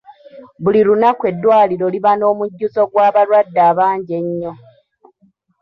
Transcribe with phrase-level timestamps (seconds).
[0.63, 4.53] Buli lunaku eddwaliro liba n'omujjuzo gw'abalwadde abangi ennyo.